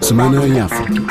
Semana 0.00 0.46
em 0.46 0.58
África. 0.58 1.02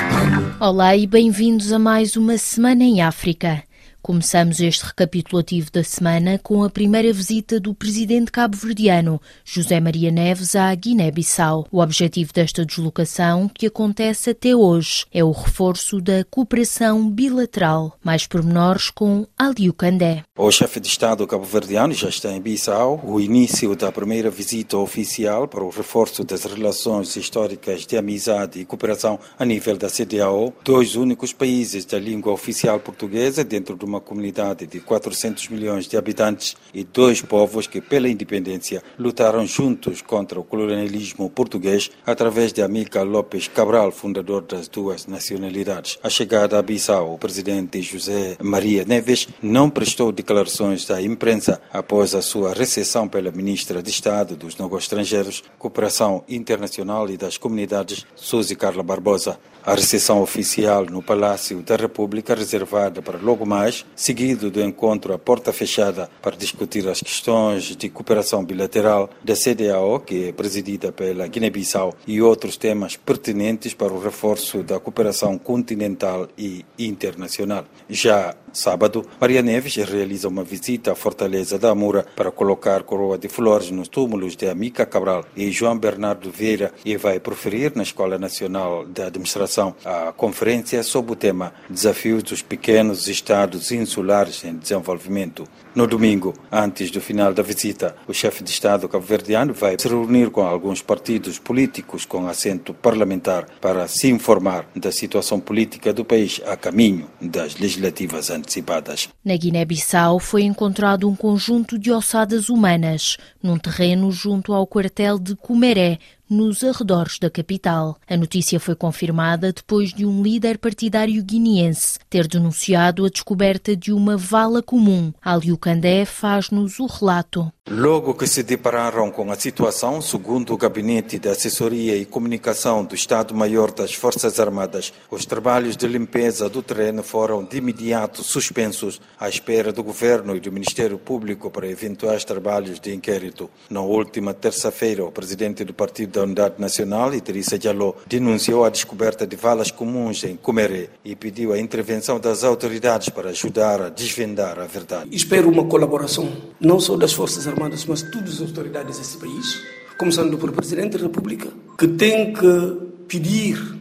Olá 0.59 0.95
e 0.95 1.05
bem-vindos 1.05 1.71
a 1.71 1.77
mais 1.77 2.15
uma 2.15 2.37
Semana 2.37 2.83
em 2.83 3.01
África. 3.01 3.63
Começamos 4.01 4.61
este 4.61 4.85
recapitulativo 4.85 5.69
da 5.71 5.83
semana 5.83 6.39
com 6.41 6.63
a 6.63 6.69
primeira 6.69 7.11
visita 7.11 7.59
do 7.59 7.73
presidente 7.73 8.31
cabo-verdiano, 8.31 9.21
José 9.43 9.81
Maria 9.81 10.09
Neves, 10.11 10.55
à 10.55 10.73
Guiné-Bissau. 10.73 11.67
O 11.69 11.81
objetivo 11.81 12.31
desta 12.31 12.65
deslocação, 12.65 13.49
que 13.53 13.65
acontece 13.65 14.29
até 14.29 14.55
hoje, 14.55 15.05
é 15.11 15.23
o 15.23 15.31
reforço 15.31 15.99
da 15.99 16.23
cooperação 16.23 17.09
bilateral. 17.09 17.97
Mais 18.01 18.25
pormenores 18.25 18.89
com 18.89 19.27
Aliu 19.37 19.73
Candé. 19.73 20.23
O 20.37 20.49
chefe 20.51 20.79
de 20.79 20.87
Estado 20.87 21.27
cabo-verdiano 21.27 21.93
já 21.93 22.07
está 22.07 22.31
em 22.31 22.39
Bissau. 22.39 23.01
O 23.03 23.19
início 23.19 23.75
da 23.75 23.91
primeira 23.91 24.29
visita 24.29 24.77
oficial 24.77 25.47
para 25.47 25.63
o 25.63 25.69
reforço 25.69 26.23
das 26.23 26.45
relações 26.45 27.13
históricas 27.15 27.85
de 27.85 27.97
amizade 27.97 28.59
e 28.59 28.65
cooperação 28.65 29.19
a 29.37 29.43
nível 29.43 29.77
da 29.77 29.89
CDAO, 29.89 30.53
dois 30.63 30.95
únicos 30.95 31.33
países 31.33 31.83
da 31.83 31.99
língua 31.99 32.31
oficial 32.31 32.79
portuguesa 32.79 33.43
dentro 33.43 33.75
de 33.75 33.83
uma 33.83 33.96
uma 33.97 34.01
comunidade 34.01 34.67
de 34.67 34.79
400 34.79 35.49
milhões 35.49 35.87
de 35.87 35.97
habitantes 35.97 36.55
e 36.73 36.83
dois 36.83 37.21
povos 37.21 37.65
que, 37.65 37.81
pela 37.81 38.07
independência, 38.07 38.83
lutaram 38.97 39.45
juntos 39.45 40.01
contra 40.01 40.39
o 40.39 40.43
colonialismo 40.43 41.29
português 41.29 41.89
através 42.05 42.53
de 42.53 42.61
Amílcar 42.61 43.03
Lopes 43.03 43.47
Cabral, 43.47 43.91
fundador 43.91 44.43
das 44.43 44.67
duas 44.67 45.07
nacionalidades. 45.07 45.97
A 46.03 46.09
chegada 46.09 46.59
a 46.59 46.61
Bissau, 46.61 47.13
o 47.13 47.17
presidente 47.17 47.81
José 47.81 48.37
Maria 48.41 48.85
Neves 48.85 49.27
não 49.41 49.69
prestou 49.69 50.11
declarações 50.11 50.89
à 50.91 51.01
imprensa 51.01 51.59
após 51.73 52.13
a 52.13 52.21
sua 52.21 52.53
recepção 52.53 53.07
pela 53.07 53.31
ministra 53.31 53.81
de 53.81 53.89
Estado 53.89 54.35
dos 54.35 54.55
Negócios 54.57 54.83
Estrangeiros, 54.83 55.43
Cooperação 55.57 56.23
Internacional 56.29 57.09
e 57.09 57.17
das 57.17 57.37
Comunidades, 57.37 58.05
Suzy 58.15 58.55
Carla 58.55 58.83
Barbosa. 58.83 59.39
A 59.67 59.75
recepção 59.75 60.21
oficial 60.21 60.85
no 60.85 61.01
Palácio 61.01 61.61
da 61.61 61.75
República 61.75 62.33
reservada 62.33 63.01
para 63.01 63.19
logo 63.19 63.45
mais, 63.45 63.85
seguido 63.97 64.49
do 64.49 64.61
encontro 64.61 65.13
à 65.13 65.19
porta 65.19 65.51
fechada 65.51 66.09
para 66.21 66.37
discutir 66.37 66.87
as 66.87 67.01
questões 67.01 67.75
de 67.75 67.89
cooperação 67.89 68.45
bilateral 68.45 69.09
da 69.21 69.35
CDAO, 69.35 69.99
que 69.99 70.29
é 70.29 70.31
presidida 70.31 70.93
pela 70.93 71.27
Guiné-Bissau, 71.27 71.93
e 72.07 72.21
outros 72.21 72.55
temas 72.55 72.95
pertinentes 72.95 73.73
para 73.73 73.91
o 73.91 74.01
reforço 74.01 74.63
da 74.63 74.79
cooperação 74.79 75.37
continental 75.37 76.29
e 76.37 76.63
internacional. 76.79 77.65
Já 77.89 78.37
sábado, 78.53 79.05
Maria 79.19 79.41
Neves 79.41 79.75
realiza 79.75 80.29
uma 80.29 80.45
visita 80.45 80.93
à 80.93 80.95
Fortaleza 80.95 81.59
da 81.59 81.71
Amura 81.71 82.05
para 82.15 82.31
colocar 82.31 82.83
coroa 82.83 83.17
de 83.17 83.27
flores 83.27 83.69
nos 83.69 83.89
túmulos 83.89 84.35
de 84.35 84.47
Amica 84.47 84.85
Cabral 84.85 85.25
e 85.35 85.51
João 85.51 85.77
Bernardo 85.77 86.31
Vieira 86.31 86.71
e 86.85 86.95
vai 86.95 87.19
proferir 87.19 87.73
na 87.75 87.83
Escola 87.83 88.17
Nacional 88.17 88.85
de 88.85 89.03
Administração 89.03 89.56
a 89.57 90.13
conferência 90.15 90.83
sob 90.83 91.11
o 91.11 91.15
tema 91.15 91.53
Desafios 91.69 92.23
dos 92.23 92.41
Pequenos 92.41 93.07
Estados 93.07 93.71
Insulares 93.71 94.43
em 94.43 94.55
Desenvolvimento. 94.55 95.47
No 95.73 95.85
domingo, 95.85 96.33
antes 96.51 96.89
do 96.89 96.99
final 96.99 97.33
da 97.33 97.43
visita, 97.43 97.95
o 98.07 98.13
chefe 98.13 98.43
de 98.43 98.49
Estado 98.49 98.89
cabo-verdiano 98.89 99.53
vai 99.53 99.75
se 99.79 99.87
reunir 99.87 100.31
com 100.31 100.41
alguns 100.41 100.81
partidos 100.81 101.37
políticos 101.37 102.05
com 102.05 102.27
assento 102.27 102.73
parlamentar 102.73 103.45
para 103.61 103.87
se 103.87 104.09
informar 104.09 104.67
da 104.75 104.91
situação 104.91 105.39
política 105.39 105.93
do 105.93 106.03
país 106.03 106.41
a 106.47 106.57
caminho 106.57 107.07
das 107.21 107.57
legislativas 107.57 108.29
antecipadas. 108.29 109.09
Na 109.23 109.35
Guiné-Bissau 109.35 110.19
foi 110.19 110.43
encontrado 110.43 111.07
um 111.07 111.15
conjunto 111.15 111.77
de 111.77 111.91
ossadas 111.91 112.49
humanas 112.49 113.17
num 113.41 113.57
terreno 113.57 114.11
junto 114.11 114.53
ao 114.53 114.65
quartel 114.65 115.19
de 115.19 115.35
Cumeré, 115.35 115.99
nos 116.29 116.63
arredores 116.63 117.19
da 117.19 117.29
capital. 117.29 117.97
A 118.09 118.17
notícia 118.17 118.59
foi 118.59 118.75
confirmada 118.75 119.51
depois 119.51 119.93
de 119.93 120.05
um 120.05 120.21
líder 120.21 120.57
partidário 120.57 121.21
guineense 121.23 121.99
ter 122.09 122.27
denunciado 122.27 123.05
a 123.05 123.09
descoberta 123.09 123.75
de 123.75 123.91
uma 123.93 124.17
vala 124.17 124.61
comum. 124.61 125.13
Aliu 125.21 125.57
Candé 125.57 126.05
faz-nos 126.05 126.79
o 126.79 126.85
relato. 126.85 127.51
Logo 127.69 128.13
que 128.13 128.25
se 128.25 128.43
depararam 128.43 129.11
com 129.11 129.29
a 129.29 129.35
situação, 129.35 130.01
segundo 130.01 130.53
o 130.53 130.57
Gabinete 130.57 131.19
de 131.19 131.27
Assessoria 131.27 131.97
e 131.97 132.05
Comunicação 132.05 132.85
do 132.85 132.95
Estado-Maior 132.95 133.73
das 133.73 133.93
Forças 133.93 134.39
Armadas, 134.39 134.93
os 135.11 135.25
trabalhos 135.25 135.75
de 135.75 135.85
limpeza 135.85 136.49
do 136.49 136.61
terreno 136.61 137.03
foram 137.03 137.43
de 137.43 137.57
imediato 137.57 138.23
suspensos 138.23 139.01
à 139.19 139.27
espera 139.27 139.73
do 139.73 139.83
Governo 139.83 140.33
e 140.33 140.39
do 140.39 140.49
Ministério 140.49 140.97
Público 140.97 141.51
para 141.51 141.67
eventuais 141.67 142.23
trabalhos 142.23 142.79
de 142.79 142.93
inquérito. 142.93 143.49
Na 143.69 143.81
última 143.81 144.33
terça-feira, 144.33 145.03
o 145.03 145.11
presidente 145.11 145.65
do 145.65 145.73
Partido 145.73 146.16
da 146.17 146.23
Unidade 146.23 146.55
Nacional, 146.57 147.13
Idrissa 147.13 147.59
Diallo, 147.59 147.95
denunciou 148.07 148.65
a 148.65 148.69
descoberta 148.69 149.27
de 149.27 149.35
valas 149.35 149.69
comuns 149.69 150.23
em 150.23 150.35
Cumeré 150.35 150.89
e 151.05 151.15
pediu 151.15 151.53
a 151.53 151.59
intervenção 151.59 152.19
das 152.19 152.43
autoridades 152.43 153.09
para 153.09 153.29
ajudar 153.29 153.81
a 153.81 153.89
desvendar 153.89 154.57
a 154.59 154.65
verdade. 154.65 155.15
Espero 155.15 155.47
uma 155.47 155.65
colaboração, 155.65 156.27
não 156.59 156.79
só 156.79 156.97
das 156.97 157.13
Forças 157.13 157.47
Armadas, 157.47 157.85
mas 157.85 158.01
todas 158.01 158.35
as 158.35 158.41
autoridades 158.41 158.97
desse 158.97 159.17
país, 159.17 159.61
começando 159.97 160.35
pelo 160.39 160.51
Presidente 160.53 160.97
da 160.97 161.03
República, 161.03 161.49
que 161.77 161.87
tem 161.87 162.33
que 162.33 162.77
pedir 163.07 163.77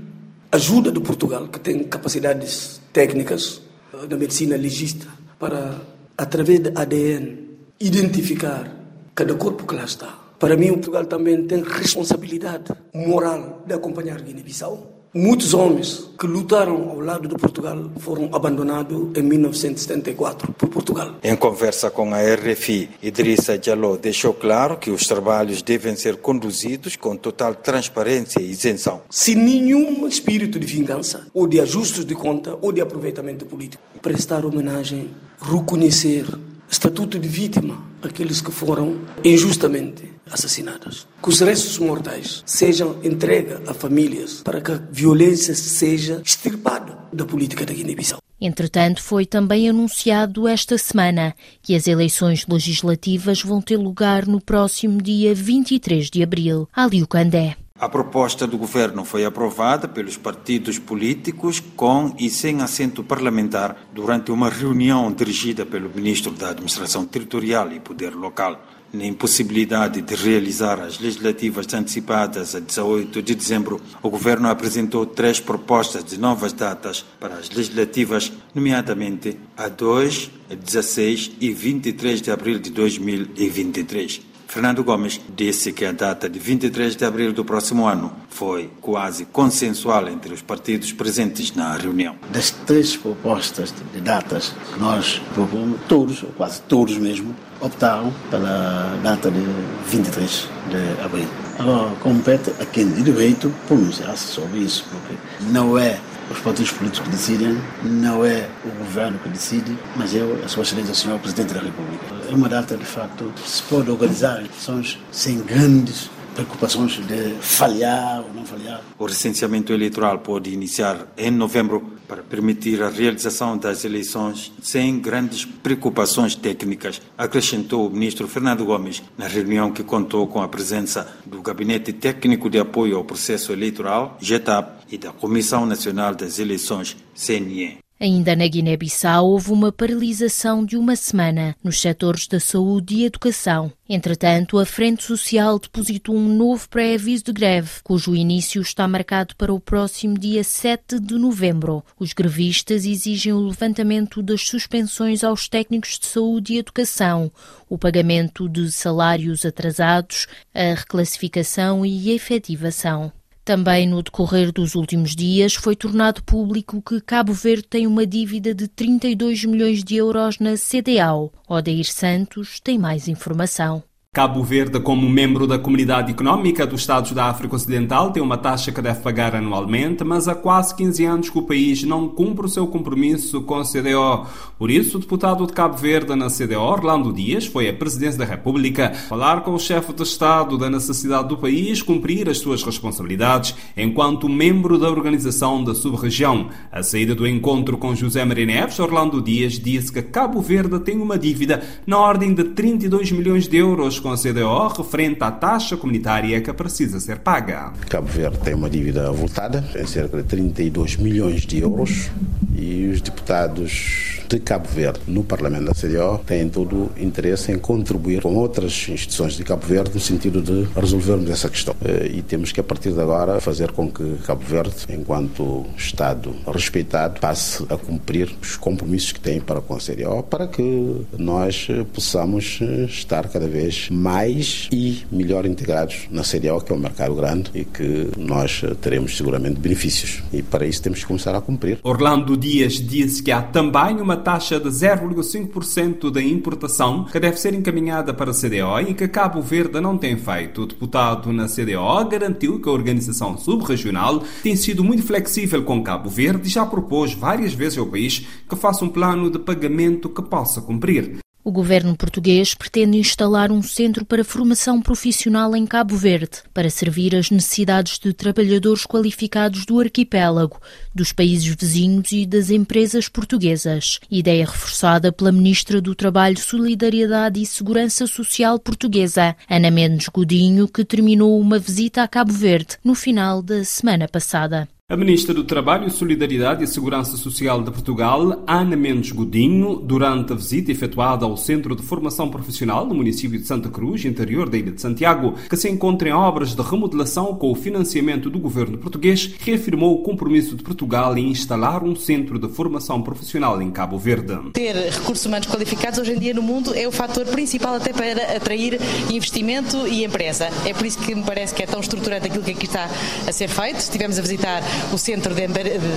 ajuda 0.53 0.93
de 0.93 1.01
Portugal, 1.01 1.49
que 1.49 1.59
tem 1.59 1.85
capacidades 1.85 2.83
técnicas 2.93 3.63
da 4.09 4.17
medicina 4.17 4.57
legista, 4.57 5.07
para, 5.39 5.81
através 6.19 6.61
de 6.61 6.73
ADN, 6.75 7.39
identificar 7.81 8.71
cada 9.15 9.35
corpo 9.35 9.67
que 9.67 9.75
lá 9.75 9.85
está 9.85 10.26
para 10.39 10.57
mim, 10.57 10.71
o 10.71 10.75
Portugal 10.75 11.07
também 11.07 11.47
tem 11.47 11.63
responsabilidade 11.63 12.73
moral 12.95 13.63
de 13.67 13.75
acompanhar 13.75 14.21
Guiné-Bissau. 14.21 14.97
Muitos 15.19 15.55
homens 15.55 16.11
que 16.21 16.27
lutaram 16.27 16.91
ao 16.91 17.01
lado 17.01 17.27
de 17.27 17.37
Portugal 17.37 17.91
foram 18.01 18.29
abandonados 18.35 19.17
em 19.17 19.23
1974 19.23 20.53
por 20.53 20.69
Portugal. 20.69 21.15
Em 21.25 21.35
conversa 21.35 21.91
com 21.91 22.13
a 22.13 22.19
RFI, 22.21 22.91
Idrissa 23.03 23.57
Diallo 23.57 23.97
deixou 23.97 24.35
claro 24.35 24.77
que 24.77 24.91
os 24.91 25.07
trabalhos 25.07 25.63
devem 25.63 25.97
ser 25.97 26.17
conduzidos 26.17 26.97
com 26.97 27.17
total 27.17 27.55
transparência 27.55 28.41
e 28.41 28.51
isenção. 28.51 29.01
Sem 29.09 29.37
nenhum 29.37 30.07
espírito 30.07 30.61
de 30.61 30.67
vingança, 30.67 31.27
ou 31.33 31.47
de 31.47 31.61
ajustes 31.63 32.05
de 32.05 32.15
conta, 32.15 32.55
ou 32.61 32.71
de 32.71 32.83
aproveitamento 32.83 33.47
político. 33.47 33.83
Prestar 34.03 34.45
homenagem, 34.45 35.13
reconhecer 35.41 36.27
estatuto 36.69 37.19
de 37.19 37.27
vítima 37.27 37.83
aqueles 38.03 38.43
que 38.43 38.51
foram 38.51 38.99
injustamente 39.25 40.16
assassinados. 40.31 41.07
Que 41.23 41.29
os 41.29 41.41
restos 41.41 41.79
mortais 41.79 42.43
sejam 42.47 42.99
entregues 43.03 43.59
a 43.69 43.75
famílias 43.75 44.43
para 44.43 44.61
que 44.61 44.73
a 44.73 44.81
violência 44.91 45.55
seja 45.55 46.21
extirpada 46.25 46.99
da 47.13 47.25
política 47.25 47.65
da 47.65 47.73
Guiné-Bissau. 47.73 48.19
Entretanto, 48.39 49.03
foi 49.03 49.25
também 49.25 49.69
anunciado 49.69 50.47
esta 50.47 50.77
semana 50.77 51.35
que 51.63 51.75
as 51.75 51.87
eleições 51.87 52.47
legislativas 52.47 53.43
vão 53.43 53.63
ter 53.63 53.79
lugar 53.79 54.27
no 54.27 54.41
próximo 54.41 55.01
dia 55.01 55.35
23 55.35 56.11
de 56.11 56.23
abril. 56.23 56.69
Aliu 56.75 57.07
Candé. 57.07 57.57
A 57.79 57.89
proposta 57.89 58.47
do 58.47 58.57
governo 58.57 59.05
foi 59.05 59.25
aprovada 59.25 59.87
pelos 59.87 60.17
partidos 60.17 60.79
políticos 60.79 61.61
com 61.61 62.15
e 62.19 62.31
sem 62.31 62.63
assento 62.63 63.05
parlamentar 63.05 63.77
durante 63.93 64.31
uma 64.31 64.49
reunião 64.49 65.13
dirigida 65.13 65.67
pelo 65.67 65.91
ministro 65.91 66.33
da 66.33 66.51
Administração 66.51 67.05
Territorial 67.05 67.71
e 67.73 67.81
Poder 67.81 68.15
Local 68.15 68.63
na 68.97 69.05
impossibilidade 69.05 70.01
de 70.01 70.15
realizar 70.15 70.81
as 70.81 70.99
legislativas 70.99 71.73
antecipadas 71.73 72.55
a 72.55 72.61
18 72.61 73.23
de 73.23 73.35
dezembro, 73.35 73.81
o 74.03 74.11
Governo 74.11 74.49
apresentou 74.49 75.05
três 75.05 75.39
propostas 75.39 76.03
de 76.03 76.19
novas 76.19 76.53
datas 76.53 77.05
para 77.21 77.35
as 77.35 77.51
legislativas, 77.51 78.33
nomeadamente 78.55 79.37
a 79.57 79.69
2, 79.69 80.31
16 80.55 81.33
e 81.41 81.53
23 81.53 82.23
de 82.23 82.31
abril 82.31 82.59
de 82.59 82.71
2023. 82.71 84.23
Fernando 84.47 84.83
Gomes 84.85 85.21
disse 85.35 85.73
que 85.73 85.85
a 85.85 85.93
data 85.93 86.29
de 86.29 86.39
23 86.39 86.97
de 86.97 87.05
abril 87.05 87.33
do 87.33 87.45
próximo 87.45 87.87
ano 87.87 88.13
foi 88.31 88.71
quase 88.81 89.25
consensual 89.27 90.09
entre 90.09 90.33
os 90.33 90.43
partidos 90.43 90.93
presentes 90.93 91.55
na 91.55 91.77
reunião. 91.77 92.17
Das 92.31 92.51
três 92.51 92.97
propostas 92.97 93.75
de 93.93 94.01
datas 94.01 94.55
que 94.73 94.81
nós 94.81 95.21
propomos, 95.35 95.81
todos, 95.89 96.23
ou 96.23 96.31
quase 96.31 96.63
todos 96.63 96.97
mesmo, 96.97 97.35
optaram 97.61 98.13
pela 98.31 98.99
data 99.03 99.31
de 99.31 99.41
23 99.89 100.49
de 100.71 101.05
abril. 101.05 101.29
Agora, 101.59 101.95
compete 101.97 102.51
a 102.61 102.67
quem 102.67 102.89
de 102.91 103.03
direito 103.03 103.53
pronunciar-se 103.67 104.27
sobre 104.27 104.61
isso, 104.61 104.85
porque 104.91 105.15
não 105.51 105.79
é 105.79 105.99
os 106.31 106.39
partidos 106.41 106.73
políticos 106.73 107.09
que 107.09 107.17
decidem, 107.17 107.59
não 107.83 108.25
é 108.25 108.49
o 108.65 108.79
governo 108.79 109.19
que 109.19 109.29
decide, 109.29 109.77
mas 109.97 110.15
é 110.15 110.21
a 110.45 110.49
sua 110.49 110.63
excelência, 110.63 110.93
o 110.93 110.95
senhor 110.95 111.19
Presidente 111.19 111.55
da 111.55 111.61
República. 111.61 112.16
É 112.29 112.35
uma 112.35 112.49
data, 112.49 112.77
de 112.77 112.85
facto, 112.85 113.33
se 113.45 113.63
pode 113.63 113.91
organizar 113.91 114.39
eleições 114.39 114.99
sem 115.13 115.41
grandes 115.41 116.11
preocupações 116.35 116.97
de 117.07 117.35
falhar 117.41 118.21
ou 118.21 118.35
não 118.35 118.45
falhar. 118.45 118.83
O 118.99 119.07
recenseamento 119.07 119.73
eleitoral 119.73 120.19
pode 120.19 120.51
iniciar 120.51 121.07
em 121.17 121.31
novembro, 121.31 121.97
para 122.07 122.23
permitir 122.23 122.83
a 122.83 122.89
realização 122.89 123.57
das 123.57 123.85
eleições 123.85 124.53
sem 124.63 125.01
grandes 125.01 125.45
preocupações 125.45 126.35
técnicas, 126.37 127.01
acrescentou 127.19 127.87
o 127.87 127.91
ministro 127.91 128.29
Fernando 128.29 128.65
Gomes 128.65 129.03
na 129.19 129.27
reunião 129.27 129.73
que 129.73 129.83
contou 129.83 130.27
com 130.29 130.41
a 130.41 130.49
presença 130.49 131.17
do 131.25 131.43
Gabinete 131.43 131.93
Técnico 131.93 132.49
de 132.49 132.59
Apoio 132.59 132.97
ao 132.97 133.05
Processo 133.05 133.53
Eleitoral, 133.53 134.17
GETAP, 134.21 134.85
e 134.89 134.99
da 134.99 135.11
Comissão 135.11 135.67
Nacional 135.67 136.15
das 136.15 136.39
Eleições, 136.39 136.97
CNE. 137.15 137.86
Ainda 137.99 138.37
na 138.37 138.47
Guiné-Bissau 138.47 139.27
houve 139.27 139.51
uma 139.51 139.73
paralisação 139.73 140.67
de 140.67 140.77
uma 140.77 140.95
semana 140.95 141.57
nos 141.65 141.81
setores 141.81 142.27
da 142.27 142.39
saúde 142.39 142.97
e 142.97 143.05
educação. 143.07 143.73
Entretanto, 143.89 144.59
a 144.59 144.67
Frente 144.67 145.03
Social 145.03 145.59
depositou 145.59 146.15
um 146.15 146.29
novo 146.29 146.69
pré-aviso 146.69 147.25
de 147.25 147.33
greve, 147.33 147.71
cujo 147.83 148.15
início 148.15 148.61
está 148.61 148.87
marcado 148.87 149.35
para 149.37 149.53
o 149.53 149.59
próximo 149.59 150.19
dia 150.19 150.45
7 150.45 151.01
de 151.01 151.15
novembro. 151.15 151.83
Os 151.99 152.13
grevistas 152.13 152.85
exigem 152.85 153.33
o 153.33 153.47
levantamento 153.47 154.23
das 154.23 154.43
suspensões 154.43 155.25
aos 155.25 155.49
técnicos 155.49 155.99
de 155.99 156.05
saúde 156.05 156.53
e 156.53 156.59
educação, 156.59 157.33
o 157.67 157.79
pagamento 157.79 158.47
de 158.47 158.71
salários 158.71 159.47
atrasados, 159.47 160.27
a 160.55 160.75
reclassificação 160.75 161.87
e 161.87 162.11
efetivação. 162.11 163.11
Também 163.47 163.87
no 163.87 164.03
decorrer 164.03 164.51
dos 164.51 164.75
últimos 164.75 165.15
dias 165.15 165.55
foi 165.55 165.77
tornado 165.77 166.21
público 166.21 166.83
que 166.83 167.01
Cabo 167.01 167.33
Verde 167.33 167.63
tem 167.63 167.87
uma 167.87 168.05
dívida 168.05 168.53
de 168.53 168.67
32 168.67 169.45
milhões 169.45 169.85
de 169.85 169.95
euros 169.95 170.41
na 170.41 170.55
CDAO. 170.57 171.33
Odair 171.49 171.85
Santos 171.85 172.59
tem 172.59 172.77
mais 172.77 173.07
informação. 173.07 173.85
Cabo 174.17 174.43
Verde, 174.43 174.81
como 174.81 175.07
membro 175.07 175.47
da 175.47 175.59
Comunidade 175.59 176.11
Económica 176.11 176.67
dos 176.67 176.81
Estados 176.81 177.13
da 177.13 177.27
África 177.27 177.55
Ocidental, 177.55 178.11
tem 178.11 178.23
uma 178.23 178.39
taxa 178.39 178.73
que 178.73 178.81
deve 178.81 179.01
pagar 179.01 179.37
anualmente, 179.37 180.03
mas 180.05 180.27
há 180.27 180.35
quase 180.35 180.75
15 180.75 181.05
anos 181.05 181.29
que 181.29 181.39
o 181.39 181.43
país 181.43 181.83
não 181.83 182.09
cumpre 182.09 182.47
o 182.47 182.49
seu 182.49 182.67
compromisso 182.67 183.43
com 183.43 183.57
a 183.57 183.63
CDO. 183.63 184.25
Por 184.59 184.71
isso, 184.71 184.97
o 184.97 185.01
deputado 185.03 185.47
de 185.47 185.53
Cabo 185.53 185.77
Verde 185.77 186.15
na 186.15 186.29
CDO, 186.31 186.63
Orlando 186.63 187.13
Dias, 187.13 187.45
foi 187.45 187.69
à 187.69 187.75
presidência 187.75 188.19
da 188.19 188.25
República 188.25 188.95
falar 189.07 189.43
com 189.43 189.53
o 189.53 189.59
chefe 189.59 189.93
de 189.93 190.03
Estado 190.03 190.57
da 190.57 190.71
necessidade 190.71 191.29
do 191.29 191.37
país 191.37 191.83
cumprir 191.83 192.27
as 192.31 192.39
suas 192.39 192.63
responsabilidades 192.63 193.55
enquanto 193.77 194.31
membro 194.31 194.79
da 194.79 194.89
organização 194.89 195.63
da 195.63 195.75
sub-região. 195.75 196.49
A 196.73 196.83
saída 196.83 197.15
do 197.15 197.29
encontro 197.29 197.77
com 197.77 197.95
José 197.95 198.25
Maria 198.25 198.47
Neves, 198.47 198.79
Orlando 198.79 199.21
Dias 199.21 199.59
disse 199.59 199.93
que 199.93 200.01
Cabo 200.01 200.41
Verde 200.41 200.81
tem 200.81 201.03
uma 201.03 201.19
dívida 201.19 201.63
na 201.87 201.99
ordem 201.99 202.33
de 202.33 202.45
32 202.45 203.13
milhões 203.13 203.47
de 203.47 203.59
euros 203.59 204.06
com 204.07 204.13
a 204.13 204.17
CDO 204.17 204.69
referente 204.69 205.19
à 205.25 205.33
taxa 205.33 205.77
comunitária 205.77 206.41
que 206.41 206.53
precisa 206.53 207.01
ser 207.01 207.19
paga. 207.19 207.73
Cabo 207.89 208.07
Verde 208.07 208.39
tem 208.39 208.55
uma 208.55 208.71
dívida 208.71 209.09
avultada, 209.09 209.69
em 209.75 209.85
cerca 209.85 210.19
de 210.19 210.23
32 210.23 210.97
milhões 210.97 211.45
de 211.45 211.59
euros, 211.59 212.09
e 212.55 212.87
os 212.87 213.01
deputados 213.01 214.16
de 214.29 214.41
Cabo 214.41 214.69
Verde 214.69 215.01
no 215.07 215.23
Parlamento 215.23 215.65
da 215.67 215.73
CDO 215.73 216.19
têm 216.27 216.49
todo 216.49 216.77
o 216.77 216.93
interesse 216.97 217.53
em 217.53 217.59
contribuir 217.59 218.23
com 218.23 218.35
outras 218.35 218.89
instituições 218.89 219.35
de 219.35 219.45
Cabo 219.45 219.67
Verde 219.67 219.93
no 219.95 220.01
sentido 220.01 220.41
de 220.41 220.69
resolvermos 220.75 221.31
essa 221.31 221.49
questão. 221.49 221.75
Eh, 221.85 222.11
e 222.15 222.23
temos 222.23 222.53
que, 222.53 222.61
a 222.61 222.65
partir 222.65 222.93
de 222.93 223.01
agora, 223.01 223.41
fazer 223.41 223.71
com 223.73 223.91
que 223.91 224.17
Cabo 224.27 224.43
Verde, 224.45 224.75
enquanto 224.89 225.65
Estado 225.77 226.35
respeitado, 226.47 227.21
passe 227.21 227.65
a 227.69 227.77
cumprir 227.77 228.35
os 228.43 228.57
compromissos 228.57 229.13
que 229.13 229.21
tem 229.21 229.41
para 229.41 229.61
com 229.61 229.75
a 229.75 229.79
CDO, 229.79 230.23
para 230.25 230.47
que 230.49 230.97
nós 231.17 231.69
possamos 231.93 232.61
estar 232.89 233.29
cada 233.29 233.47
vez 233.47 233.89
mais 233.91 234.69
e 234.73 235.05
melhor 235.11 235.47
integrados 235.47 236.07
na 236.11 236.23
CDO, 236.23 236.61
que 236.65 236.73
é 236.73 236.75
um 236.75 236.79
mercado 236.79 237.15
grande 237.15 237.51
e 237.55 237.65
que 237.65 238.11
nós 238.17 238.63
teremos 238.81 239.17
seguramente 239.17 239.61
benefícios. 239.61 240.23
E 240.33 240.43
para 240.43 240.67
isso 240.67 240.83
temos 240.83 241.01
que 241.01 241.07
começar 241.07 241.35
a 241.35 241.41
cumprir. 241.41 241.79
Orlando 241.83 242.37
Dias 242.37 242.75
disse 242.75 243.23
que 243.23 243.31
há 243.31 243.43
também 243.43 244.01
uma 244.01 244.16
taxa 244.17 244.59
de 244.59 244.69
0,5% 244.69 246.11
da 246.11 246.23
importação 246.23 247.05
que 247.05 247.21
deve 247.21 247.37
ser 247.37 247.55
encaminhada 247.55 248.13
para 248.15 248.31
a 248.31 248.35
CDO 248.35 248.81
e 248.89 248.95
que 248.95 249.09
Cabo 249.09 249.41
Verde 249.41 249.81
não 249.81 249.97
tem 249.97 250.17
feito. 250.17 250.63
O 250.63 250.67
deputado 250.67 251.33
na 251.33 251.47
CDO 251.47 252.09
garantiu 252.09 252.61
que 252.61 252.69
a 252.69 252.73
organização 252.73 253.37
subregional 253.37 254.23
tem 254.43 254.57
sido 254.57 254.83
muito 254.83 255.03
flexível 255.03 255.63
com 255.63 255.83
Cabo 255.83 256.09
Verde 256.09 256.49
e 256.49 256.51
já 256.51 256.65
propôs 256.65 257.13
várias 257.13 257.55
vezes 257.55 257.79
ao 257.79 257.87
país 257.87 258.27
que 258.49 258.57
faça 258.57 258.85
um 258.85 258.89
plano 258.89 259.31
de 259.31 259.39
pagamento 259.39 260.09
que 260.09 260.23
possa 260.23 260.61
cumprir. 260.61 261.26
O 261.47 261.53
governo 261.53 261.97
português 261.97 262.55
pretende 262.55 262.99
instalar 262.99 263.53
um 263.53 263.63
centro 263.63 264.05
para 264.05 264.25
formação 264.25 264.83
profissional 264.83 265.55
em 265.55 265.65
Cabo 265.65 265.97
Verde, 265.97 266.43
para 266.53 266.69
servir 266.69 267.15
às 267.15 267.31
necessidades 267.31 268.01
de 268.01 268.13
trabalhadores 268.13 268.85
qualificados 268.85 269.65
do 269.65 269.79
arquipélago, 269.79 270.61
dos 270.93 271.13
países 271.13 271.47
vizinhos 271.47 272.11
e 272.11 272.27
das 272.27 272.51
empresas 272.51 273.09
portuguesas. 273.09 274.01
Ideia 274.11 274.45
reforçada 274.45 275.13
pela 275.13 275.31
Ministra 275.31 275.81
do 275.81 275.95
Trabalho, 275.95 276.37
Solidariedade 276.37 277.41
e 277.41 277.47
Segurança 277.47 278.09
Social 278.09 278.59
portuguesa, 278.59 279.37
Ana 279.49 279.71
Mendes 279.71 280.09
Godinho, 280.09 280.67
que 280.67 280.85
terminou 280.85 281.41
uma 281.41 281.61
visita 281.61 282.03
a 282.03 282.09
Cabo 282.09 282.33
Verde 282.33 282.77
no 282.83 282.97
final 282.97 283.41
da 283.41 283.63
semana 283.63 284.09
passada. 284.09 284.67
A 284.89 284.97
Ministra 284.97 285.35
do 285.35 285.43
Trabalho, 285.43 285.91
Solidariedade 285.91 286.63
e 286.63 286.67
Segurança 286.69 287.17
Social 287.17 287.61
de 287.61 287.73
Portugal, 287.73 288.45
Ana 288.47 288.77
Mendes 288.77 289.11
Godinho, 289.11 289.81
durante 289.83 290.33
a 290.33 290.37
visita 290.37 290.71
efetuada 290.71 291.25
ao 291.25 291.37
Centro 291.37 291.75
de 291.75 291.83
Formação 291.83 292.29
Profissional 292.31 292.87
no 292.87 292.95
município 292.95 293.37
de 293.37 293.45
Santa 293.45 293.69
Cruz, 293.69 294.05
interior 294.05 294.49
da 294.49 294.57
Ilha 294.57 294.71
de 294.71 294.81
Santiago, 294.81 295.35
que 295.51 295.57
se 295.57 295.69
encontra 295.69 296.09
em 296.09 296.13
obras 296.13 296.55
de 296.55 296.63
remodelação 296.63 297.35
com 297.35 297.51
o 297.51 297.55
financiamento 297.57 298.31
do 298.31 298.39
governo 298.39 298.79
português, 298.79 299.35
reafirmou 299.41 299.93
o 299.93 300.03
compromisso 300.05 300.55
de 300.55 300.63
Portugal 300.63 301.19
em 301.19 301.31
instalar 301.31 301.83
um 301.83 301.97
centro 301.97 302.39
de 302.39 302.49
formação 302.49 303.03
profissional 303.03 303.61
em 303.61 303.73
Cabo 303.73 303.99
Verde. 303.99 304.39
Ter 304.53 304.77
recursos 304.77 305.27
humanos 305.27 305.49
qualificados 305.49 305.99
hoje 305.99 306.13
em 306.13 306.19
dia 306.21 306.33
no 306.33 306.43
mundo 306.43 306.73
é 306.73 306.87
o 306.87 306.93
fator 306.93 307.27
principal 307.27 307.75
até 307.75 307.93
para 307.93 308.37
atrair 308.37 308.79
investimento 309.11 309.85
e 309.89 310.05
empresa. 310.05 310.49
É 310.65 310.73
por 310.73 310.87
isso 310.87 311.01
que 311.01 311.13
me 311.13 311.25
parece 311.25 311.53
que 311.53 311.65
é 311.65 311.67
tão 311.67 311.81
estruturante 311.81 312.29
aquilo 312.29 312.45
que 312.45 312.53
aqui 312.53 312.67
está 312.67 312.89
a 313.27 313.33
ser 313.33 313.49
feito. 313.49 313.81
Estivemos 313.81 314.17
a 314.17 314.23
visitar 314.23 314.63
o 314.93 314.99
centro 314.99 315.35
de, 315.35 315.47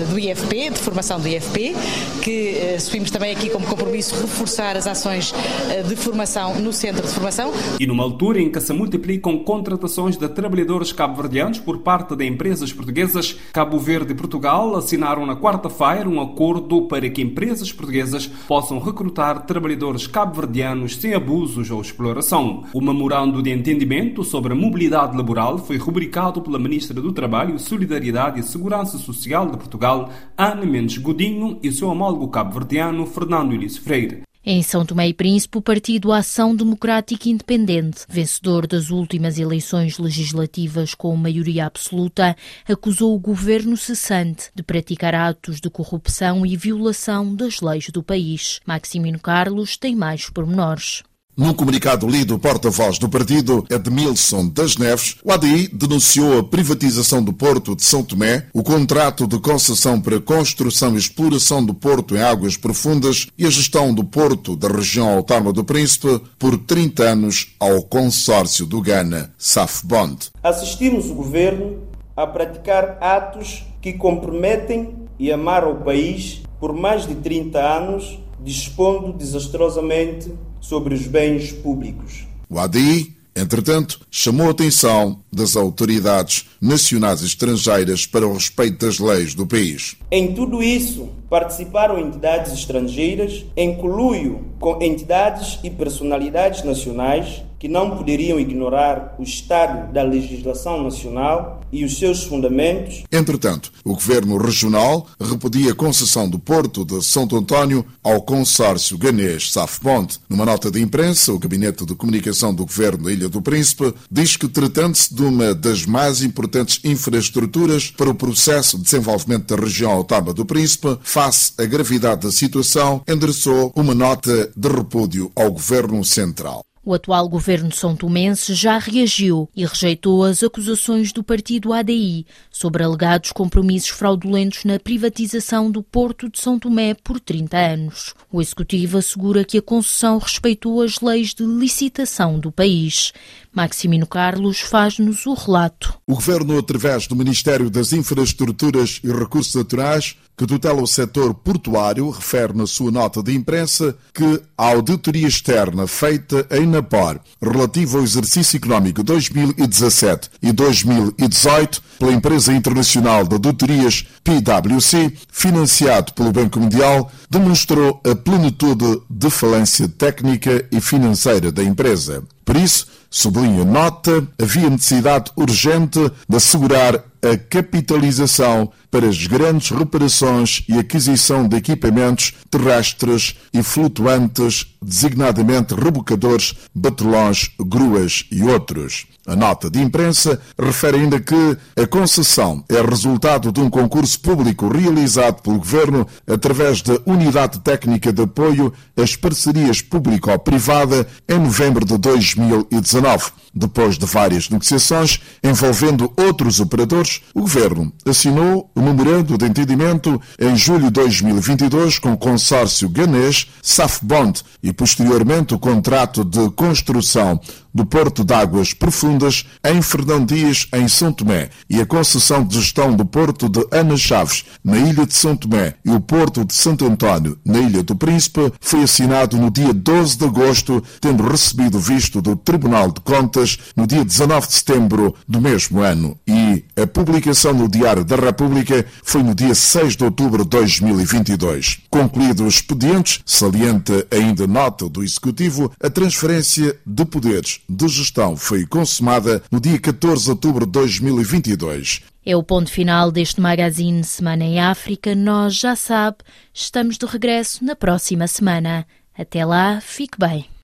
do 0.09 0.19
IFP, 0.19 0.69
de 0.71 0.79
formação 0.79 1.19
do 1.19 1.27
IFP, 1.27 1.75
que 2.21 2.57
eh, 2.57 2.75
assumimos 2.77 3.11
também 3.11 3.31
aqui 3.31 3.49
como 3.49 3.65
compromisso 3.65 4.15
reforçar 4.21 4.77
as 4.77 4.87
ações 4.87 5.33
eh, 5.69 5.83
de 5.83 5.95
formação 5.95 6.55
no 6.55 6.73
centro 6.73 7.05
de 7.05 7.13
formação. 7.13 7.51
E 7.79 7.85
numa 7.85 8.03
altura 8.03 8.41
em 8.41 8.49
que 8.49 8.59
se 8.59 8.73
multiplicam 8.73 9.37
contratações 9.39 10.17
de 10.17 10.27
trabalhadores 10.29 10.91
cabo-verdianos 10.91 11.59
por 11.59 11.79
parte 11.79 12.15
de 12.15 12.25
empresas 12.25 12.73
portuguesas, 12.73 13.35
Cabo 13.53 13.79
Verde 13.79 14.13
e 14.13 14.15
Portugal 14.15 14.75
assinaram 14.75 15.25
na 15.25 15.35
quarta-feira 15.35 16.09
um 16.09 16.21
acordo 16.21 16.83
para 16.83 17.09
que 17.09 17.21
empresas 17.21 17.71
portuguesas 17.71 18.27
possam 18.47 18.79
recrutar 18.79 19.45
trabalhadores 19.45 20.07
cabo-verdianos 20.07 20.97
sem 20.97 21.13
abusos 21.13 21.69
ou 21.69 21.81
exploração. 21.81 22.63
O 22.73 22.81
memorando 22.81 23.41
de 23.41 23.51
entendimento 23.51 24.23
sobre 24.23 24.53
a 24.53 24.55
mobilidade 24.55 25.15
laboral 25.15 25.57
foi 25.57 25.77
rubricado 25.77 26.41
pela 26.41 26.59
Ministra 26.59 27.01
do 27.01 27.11
Trabalho, 27.11 27.59
Solidariedade 27.59 28.39
e 28.39 28.43
Segurança 28.43 28.68
Segurança 28.69 28.99
Social 28.99 29.49
de 29.49 29.57
Portugal, 29.57 30.11
Ana 30.37 30.63
Mendes 30.63 30.99
Godinho 30.99 31.59
e 31.63 31.71
seu 31.71 31.89
homólogo 31.89 32.27
cabo-verdiano, 32.27 33.03
Fernando 33.07 33.51
Elísio 33.51 33.81
Freire. 33.81 34.21
Em 34.45 34.61
São 34.61 34.85
Tomé 34.85 35.07
e 35.07 35.13
Príncipe, 35.13 35.57
o 35.57 35.61
Partido 35.61 36.13
Ação 36.13 36.55
Democrática 36.55 37.29
Independente, 37.29 38.05
vencedor 38.07 38.67
das 38.67 38.91
últimas 38.91 39.39
eleições 39.39 39.97
legislativas 39.97 40.93
com 40.93 41.15
maioria 41.15 41.65
absoluta, 41.65 42.37
acusou 42.67 43.15
o 43.15 43.19
governo 43.19 43.75
cessante 43.75 44.51
de 44.53 44.61
praticar 44.61 45.15
atos 45.15 45.59
de 45.59 45.69
corrupção 45.71 46.45
e 46.45 46.55
violação 46.55 47.35
das 47.35 47.61
leis 47.61 47.89
do 47.89 48.03
país. 48.03 48.59
Maximino 48.67 49.19
Carlos 49.19 49.77
tem 49.77 49.95
mais 49.95 50.29
pormenores. 50.29 51.01
Num 51.39 51.53
comunicado 51.53 52.05
lido, 52.05 52.35
o 52.35 52.37
porta-voz 52.37 52.99
do 52.99 53.07
partido, 53.07 53.65
Edmilson 53.69 54.49
das 54.49 54.75
Neves, 54.75 55.15
o 55.23 55.31
ADI 55.31 55.69
denunciou 55.69 56.37
a 56.37 56.43
privatização 56.43 57.23
do 57.23 57.31
Porto 57.31 57.77
de 57.77 57.85
São 57.85 58.03
Tomé, 58.03 58.47
o 58.53 58.61
contrato 58.61 59.25
de 59.25 59.39
concessão 59.39 60.01
para 60.01 60.19
construção 60.19 60.95
e 60.95 60.97
exploração 60.97 61.65
do 61.65 61.73
Porto 61.73 62.13
em 62.13 62.21
águas 62.21 62.57
profundas 62.57 63.27
e 63.37 63.45
a 63.45 63.49
gestão 63.49 63.93
do 63.93 64.03
Porto 64.03 64.53
da 64.53 64.67
região 64.67 65.07
autónoma 65.07 65.53
do 65.53 65.63
Príncipe 65.63 66.21
por 66.37 66.57
30 66.57 67.03
anos 67.03 67.55
ao 67.57 67.83
consórcio 67.83 68.65
do 68.65 68.81
Ghana, 68.81 69.33
SAFBOND. 69.37 70.31
Assistimos 70.43 71.09
o 71.09 71.13
governo 71.13 71.83
a 72.17 72.27
praticar 72.27 72.97
atos 72.99 73.63
que 73.81 73.93
comprometem 73.93 74.93
e 75.17 75.31
amaram 75.31 75.71
o 75.71 75.85
país 75.85 76.41
por 76.59 76.73
mais 76.73 77.07
de 77.07 77.15
30 77.15 77.59
anos, 77.59 78.19
dispondo 78.43 79.13
desastrosamente 79.13 80.33
sobre 80.59 80.93
os 80.93 81.07
bens 81.07 81.51
públicos. 81.51 82.27
O 82.49 82.59
ADI, 82.59 83.15
entretanto, 83.35 84.01
chamou 84.09 84.49
atenção 84.49 85.19
das 85.31 85.55
autoridades 85.55 86.45
nacionais 86.61 87.21
e 87.21 87.25
estrangeiras 87.25 88.05
para 88.05 88.27
o 88.27 88.33
respeito 88.33 88.85
das 88.85 88.99
leis 88.99 89.33
do 89.33 89.45
país. 89.45 89.95
Em 90.11 90.33
tudo 90.33 90.61
isso, 90.61 91.09
participaram 91.29 91.99
entidades 91.99 92.51
estrangeiras 92.53 93.45
em 93.55 93.75
coluio 93.75 94.45
com 94.59 94.81
entidades 94.81 95.59
e 95.63 95.69
personalidades 95.69 96.63
nacionais 96.63 97.43
que 97.59 97.67
não 97.67 97.97
poderiam 97.97 98.39
ignorar 98.39 99.15
o 99.19 99.23
estado 99.23 99.91
da 99.91 100.01
legislação 100.01 100.81
nacional 100.81 101.59
e 101.71 101.83
os 101.83 101.99
seus 101.99 102.23
fundamentos. 102.23 103.03
Entretanto, 103.11 103.71
o 103.83 103.93
governo 103.93 104.37
regional 104.37 105.05
repudia 105.19 105.73
a 105.73 105.75
concessão 105.75 106.27
do 106.29 106.39
Porto 106.39 106.85
de 106.85 107.03
Santo 107.03 107.37
António 107.37 107.85
ao 108.01 108.21
consórcio 108.21 108.97
ganês 108.97 109.51
Safbond. 109.51 110.19
Numa 110.29 110.45
nota 110.45 110.71
de 110.71 110.81
imprensa, 110.81 111.33
o 111.33 111.37
Gabinete 111.37 111.85
de 111.85 111.95
Comunicação 111.95 112.53
do 112.53 112.65
Governo 112.65 113.03
da 113.03 113.11
Ilha 113.11 113.29
do 113.29 113.41
Príncipe 113.41 113.93
diz 114.09 114.37
que, 114.37 114.47
tratando-se 114.47 115.13
de 115.19 115.25
uma 115.25 115.53
das 115.53 115.85
mais 115.85 116.21
importantes 116.21 116.79
infraestruturas 116.81 117.91
para 117.91 118.09
o 118.09 118.15
processo 118.15 118.77
de 118.77 118.83
desenvolvimento 118.83 119.53
da 119.53 119.61
região 119.61 119.91
autónoma 119.91 120.33
do 120.33 120.45
Príncipe, 120.45 120.97
face 121.03 121.51
à 121.57 121.65
gravidade 121.65 122.21
da 122.21 122.31
situação, 122.31 123.03
endereçou 123.05 123.73
uma 123.75 123.93
nota 123.93 124.49
de 124.55 124.69
repúdio 124.69 125.29
ao 125.35 125.51
Governo 125.51 126.05
Central. 126.05 126.63
O 126.89 126.93
atual 126.93 127.27
governo 127.27 127.71
são 127.71 127.95
tomense 127.95 128.53
já 128.53 128.79
reagiu 128.79 129.49
e 129.55 129.65
rejeitou 129.65 130.23
as 130.23 130.41
acusações 130.41 131.11
do 131.11 131.21
partido 131.21 131.73
ADI 131.73 132.25
sobre 132.49 132.83
alegados 132.83 133.31
compromissos 133.31 133.89
fraudulentos 133.89 134.63
na 134.63 134.79
privatização 134.79 135.69
do 135.69 135.83
Porto 135.83 136.29
de 136.29 136.39
São 136.39 136.57
Tomé 136.57 136.93
por 136.95 137.19
30 137.19 137.57
anos. 137.57 138.15
O 138.31 138.41
executivo 138.41 138.97
assegura 138.97 139.43
que 139.43 139.57
a 139.57 139.61
concessão 139.61 140.17
respeitou 140.17 140.81
as 140.81 140.99
leis 141.01 141.33
de 141.33 141.43
licitação 141.43 142.39
do 142.39 142.51
país. 142.51 143.11
Maximino 143.53 144.05
Carlos 144.05 144.59
faz-nos 144.59 145.25
o 145.25 145.33
relato. 145.33 145.97
O 146.07 146.15
governo, 146.15 146.57
através 146.57 147.07
do 147.07 147.15
Ministério 147.15 147.69
das 147.69 147.93
Infraestruturas 147.93 148.99
e 149.03 149.11
Recursos 149.11 149.55
Naturais, 149.55 150.15
que 150.39 150.47
tutela 150.47 150.81
o 150.81 150.87
setor 150.87 151.33
portuário, 151.33 152.09
refere 152.09 152.53
na 152.53 152.65
sua 152.65 152.89
nota 152.89 153.21
de 153.21 153.35
imprensa 153.35 153.93
que 154.13 154.41
a 154.57 154.67
auditoria 154.67 155.27
externa 155.27 155.85
feita 155.85 156.47
em 156.51 156.65
Napor, 156.65 157.19
relativa 157.41 157.97
ao 157.97 158.03
exercício 158.05 158.55
económico 158.55 159.03
2017 159.03 160.29
e 160.41 160.53
2018 160.53 161.81
pela 161.99 162.13
empresa 162.13 162.53
internacional 162.53 163.27
de 163.27 163.33
auditorias 163.33 164.07
PwC, 164.23 165.11
financiado 165.29 166.13
pelo 166.13 166.31
Banco 166.31 166.57
Mundial, 166.57 167.11
demonstrou 167.29 168.01
a 168.09 168.15
plenitude 168.15 169.01
de 169.09 169.29
falência 169.29 169.89
técnica 169.89 170.65
e 170.71 170.79
financeira 170.79 171.51
da 171.51 171.61
empresa. 171.61 172.23
Por 172.45 172.55
isso, 172.55 172.87
sublinha 173.09 173.65
nota, 173.65 174.27
havia 174.41 174.69
necessidade 174.69 175.31
urgente 175.35 175.99
de 176.27 176.35
assegurar 176.35 177.03
a 177.21 177.37
capitalização 177.37 178.71
para 178.89 179.07
as 179.07 179.27
grandes 179.27 179.69
reparações 179.69 180.63
e 180.67 180.79
aquisição 180.79 181.47
de 181.47 181.57
equipamentos 181.57 182.33
terrestres 182.49 183.35
e 183.53 183.61
flutuantes, 183.61 184.65
designadamente 184.81 185.75
rebocadores, 185.75 186.55
batelões, 186.73 187.51
gruas 187.59 188.25
e 188.31 188.43
outros. 188.43 189.05
A 189.27 189.35
nota 189.35 189.69
de 189.69 189.79
imprensa 189.79 190.41
refere 190.57 190.97
ainda 190.97 191.19
que 191.19 191.57
a 191.75 191.85
concessão 191.85 192.63
é 192.67 192.81
resultado 192.81 193.51
de 193.51 193.59
um 193.59 193.69
concurso 193.69 194.19
público 194.21 194.67
realizado 194.67 195.43
pelo 195.43 195.59
Governo 195.59 196.07
através 196.25 196.81
da 196.81 196.97
Unidade 197.05 197.59
Técnica 197.59 198.11
de 198.11 198.23
Apoio 198.23 198.73
às 198.97 199.15
Parcerias 199.15 199.81
Público-Privada 199.83 201.05
em 201.27 201.37
novembro 201.37 201.85
de 201.85 201.97
2019. 201.97 202.98
enough. 202.99 203.48
Depois 203.53 203.97
de 203.97 204.05
várias 204.05 204.49
negociações 204.49 205.19
envolvendo 205.43 206.11
outros 206.15 206.59
operadores, 206.59 207.21
o 207.33 207.41
Governo 207.41 207.91
assinou 208.05 208.69
o 208.75 208.81
memorando 208.81 209.37
de 209.37 209.45
entendimento 209.45 210.21
em 210.39 210.55
julho 210.55 210.85
de 210.85 210.91
2022 210.91 211.99
com 211.99 212.13
o 212.13 212.17
consórcio 212.17 212.89
ganês 212.89 213.47
Safbond 213.61 214.41
e 214.61 214.71
posteriormente 214.71 215.53
o 215.53 215.59
contrato 215.59 216.23
de 216.23 216.49
construção 216.51 217.39
do 217.73 217.85
Porto 217.85 218.23
de 218.23 218.33
Águas 218.33 218.73
Profundas 218.73 219.45
em 219.63 219.81
Fernão 219.81 220.25
Dias, 220.25 220.67
em 220.73 220.87
São 220.87 221.11
Tomé, 221.11 221.49
e 221.69 221.79
a 221.79 221.85
concessão 221.85 222.43
de 222.43 222.59
gestão 222.59 222.95
do 222.95 223.05
Porto 223.05 223.47
de 223.47 223.65
Ana 223.71 223.95
Chaves, 223.95 224.43
na 224.63 224.77
Ilha 224.77 225.05
de 225.05 225.13
São 225.13 225.35
Tomé, 225.35 225.75
e 225.85 225.91
o 225.91 225.99
Porto 225.99 226.43
de 226.43 226.53
Santo 226.53 226.85
António, 226.85 227.37
na 227.45 227.59
Ilha 227.59 227.83
do 227.83 227.95
Príncipe, 227.95 228.51
foi 228.59 228.83
assinado 228.83 229.37
no 229.37 229.51
dia 229.51 229.73
12 229.73 230.17
de 230.17 230.25
agosto, 230.25 230.83
tendo 230.99 231.23
recebido 231.23 231.79
visto 231.79 232.21
do 232.21 232.35
Tribunal 232.35 232.91
de 232.91 233.01
Contas 233.01 233.38
no 233.75 233.85
dia 233.85 234.03
19 234.03 234.47
de 234.47 234.53
setembro 234.53 235.15
do 235.27 235.41
mesmo 235.41 235.81
ano. 235.81 236.17
E 236.27 236.63
a 236.75 236.85
publicação 236.87 237.53
no 237.53 237.67
Diário 237.67 238.03
da 238.03 238.15
República 238.15 238.85
foi 239.03 239.23
no 239.23 239.35
dia 239.35 239.53
6 239.53 239.95
de 239.95 240.03
outubro 240.03 240.43
de 240.43 240.49
2022. 240.49 241.79
Concluídos 241.89 242.45
os 242.45 242.55
expedientes, 242.55 243.21
salienta 243.25 244.05
ainda 244.11 244.47
nota 244.47 244.89
do 244.89 245.03
Executivo, 245.03 245.71
a 245.81 245.89
transferência 245.89 246.75
de 246.85 247.05
poderes 247.05 247.61
de 247.67 247.87
gestão 247.87 248.35
foi 248.35 248.65
consumada 248.65 249.41
no 249.51 249.59
dia 249.59 249.79
14 249.79 250.23
de 250.23 250.29
outubro 250.31 250.65
de 250.65 250.71
2022. 250.71 252.01
É 252.25 252.35
o 252.35 252.43
ponto 252.43 252.69
final 252.69 253.11
deste 253.11 253.39
magazine 253.39 254.03
Semana 254.03 254.43
em 254.43 254.59
África. 254.59 255.15
Nós, 255.15 255.55
já 255.55 255.75
sabe, 255.75 256.17
estamos 256.53 256.97
de 256.97 257.05
regresso 257.05 257.63
na 257.63 257.75
próxima 257.75 258.27
semana. 258.27 258.85
Até 259.17 259.45
lá, 259.45 259.79
fique 259.81 260.17
bem. 260.19 260.49